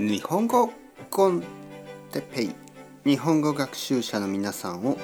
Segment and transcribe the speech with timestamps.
[0.00, 0.72] 日本語
[1.10, 1.42] コン
[2.10, 2.54] テペイ。
[3.04, 4.96] 日本語学習者の皆さんを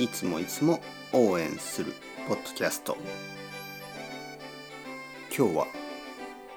[0.00, 0.80] いつもいつも
[1.12, 1.92] 応援する
[2.26, 2.96] ポッドキャスト。
[5.28, 5.66] 今日は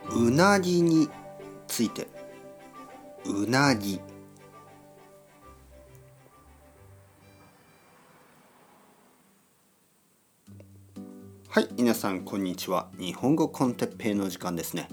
[0.09, 1.07] うなぎに
[1.67, 2.07] ついて。
[3.25, 4.01] うなぎ。
[11.47, 12.89] はい皆さんこんにちは。
[12.97, 14.87] 日本語コンテッペイの時間ですね。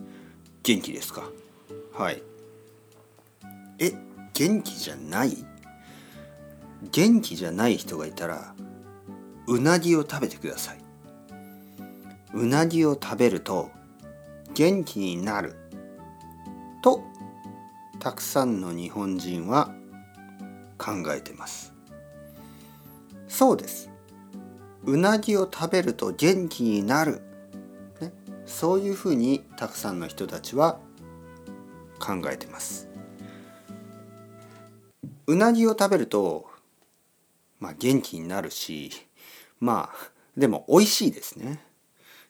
[0.62, 1.22] 元気ですか？
[1.94, 2.22] はい。
[3.80, 3.92] え
[4.34, 5.36] 元気じゃない？
[6.92, 8.54] 元気じゃない人がいたら
[9.46, 10.78] うなぎを食べてください。
[12.32, 13.70] うなぎを食べると
[14.54, 15.56] 元気になる。
[16.82, 17.02] と
[17.98, 19.74] たくさんの日本人は
[20.78, 21.74] 考えてます。
[23.28, 23.90] そうです。
[24.84, 27.20] うなぎを食べると元気になる、
[28.00, 28.12] ね、
[28.46, 30.78] そういうふうにたくさんの人たちは
[31.98, 32.89] 考えてます。
[35.30, 36.50] うなぎを食べると
[37.60, 38.90] まあ元気になるし
[39.60, 41.62] まあでも美味しいですね。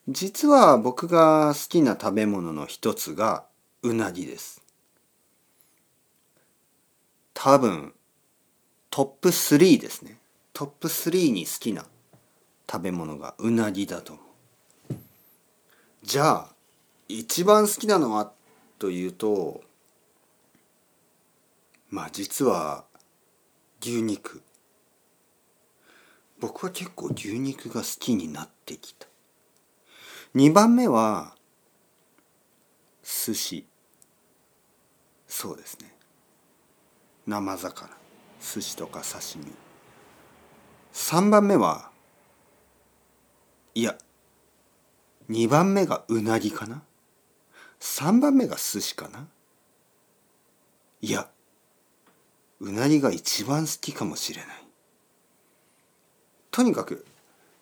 [0.07, 3.47] 実は僕が好きな食べ物の一つが
[3.83, 4.63] うなぎです。
[7.33, 7.95] 多分
[8.91, 10.19] トップ3ですね。
[10.53, 11.87] トップ3に好きな
[12.71, 14.23] 食べ物がうなぎだと思
[14.91, 14.95] う。
[16.03, 16.55] じゃあ
[17.09, 18.31] 一番好きなのは
[18.79, 19.63] というと
[21.89, 22.85] まあ実は
[23.83, 24.43] 牛肉。
[26.39, 29.07] 僕は結構牛肉が好きになってきた。
[30.35, 31.35] 2番目は
[33.03, 33.67] 寿司。
[35.27, 35.95] そうですね。
[37.27, 37.89] 生魚。
[38.41, 39.53] 寿司とか刺身。
[40.93, 41.91] 3番目は
[43.75, 43.97] いや
[45.29, 46.83] 2番目がうなぎかな。
[47.81, 49.29] 3番目が寿司かな。
[51.01, 51.31] いや
[52.61, 54.49] うなぎが一番好きかもしれない。
[56.51, 57.07] とにかく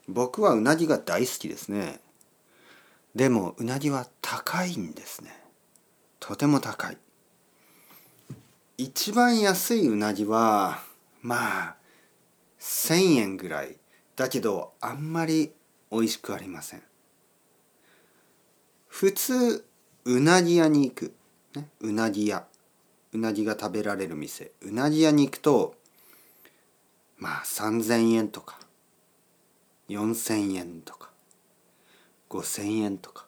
[0.09, 2.01] 僕はうなぎが大好きですね。
[3.15, 5.31] でもうなぎは高いんですね。
[6.19, 6.97] とても高い。
[8.77, 10.81] 一番安いうなぎは
[11.21, 11.77] まあ
[12.61, 13.77] 1,000円ぐらい。
[14.17, 15.53] だけどあんまり
[15.93, 16.83] 美味しくありません。
[18.89, 19.65] 普通
[20.05, 21.15] うなぎ屋に行く、
[21.55, 22.47] ね、うなぎ屋。
[23.13, 24.53] うなぎが食べられる店。
[24.61, 25.75] うなぎ屋に行くと
[27.19, 28.59] まあ3,000円とか
[29.89, 31.11] 4,000円とか
[32.31, 33.27] 5,000円とか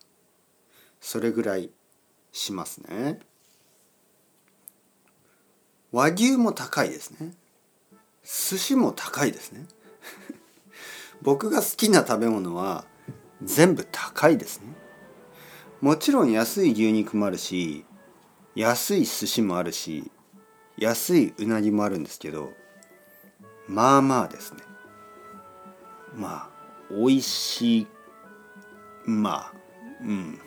[1.00, 1.70] それぐらい
[2.32, 3.20] しますね。
[5.92, 7.32] 和牛も高いですね。
[8.22, 9.66] 寿司も高いですね。
[11.22, 12.84] 僕が好きな食べ物は
[13.42, 14.66] 全部高いですね。
[15.80, 17.84] もちろん安い牛肉もあるし
[18.54, 20.10] 安い寿司もあるし
[20.76, 22.52] 安いうなぎもあるんですけど
[23.70, 24.58] まあまあですね。
[26.16, 27.86] まあ美味しい。
[29.04, 29.52] まあ
[30.00, 30.40] うん。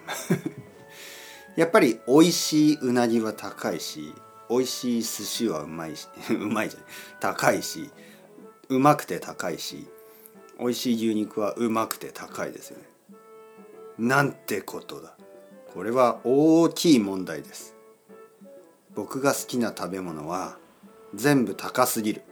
[1.56, 4.14] やっぱり美味しいうなぎは高いし
[4.50, 6.90] 美味しい寿司はうまいし うまいじゃない
[7.22, 7.90] 高いし
[8.70, 9.88] うまくて高いし
[10.60, 12.90] 美味しい牛肉はうまくて高いですよね。
[13.98, 15.16] なんてことだ。
[15.74, 17.74] これは大きい問題です。
[18.96, 20.58] 僕が好きな食べ物は
[21.16, 22.24] 全部高すぎる。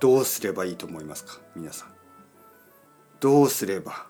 [0.00, 1.88] どうすればいいと思いますか皆さん。
[3.20, 4.06] どうすれば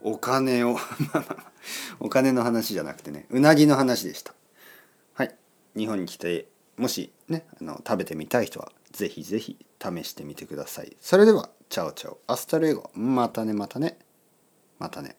[0.00, 0.78] お金を
[2.00, 4.34] お金の話じゃなくてねうなぎの話でした。
[5.14, 5.36] はい。
[5.76, 10.96] 日本に来てもしねあの食べてみたい人はぜひぜひ試してみてください。
[11.00, 12.18] それでは Ciao ciao。
[12.26, 12.90] Hasta luego。
[12.94, 13.98] またねまたね。
[14.78, 15.16] またね。